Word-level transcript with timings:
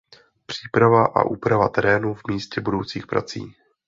Příprava 0.45 1.05
a 1.05 1.23
úprava 1.23 1.69
terénu 1.69 2.13
v 2.13 2.21
místě 2.27 2.61
budoucích 2.61 3.07
prací. 3.07 3.55